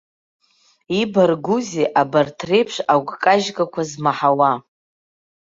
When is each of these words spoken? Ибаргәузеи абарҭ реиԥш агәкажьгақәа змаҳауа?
Ибаргәузеи 1.01 1.87
абарҭ 2.01 2.39
реиԥш 2.49 2.75
агәкажьгақәа 2.93 3.81
змаҳауа? 3.89 4.51